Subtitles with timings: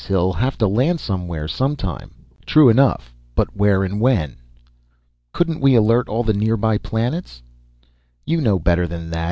[0.07, 2.09] He'll have to land somewhere, sometime."
[2.47, 4.37] "True enough but where and when?"
[5.31, 7.43] "Couldn't we alert all the nearby planets?"
[8.25, 9.19] "You know better than that.